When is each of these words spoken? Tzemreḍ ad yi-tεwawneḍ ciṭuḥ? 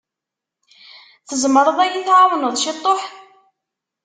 Tzemreḍ 1.27 1.77
ad 1.81 1.91
yi-tεwawneḍ 1.95 2.55
ciṭuḥ? 2.63 3.01